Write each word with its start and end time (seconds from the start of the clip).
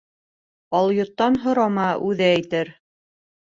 Алйоттан 0.79 1.37
һорама, 1.43 1.85
үҙе 2.09 2.31
әйтер. 2.31 2.73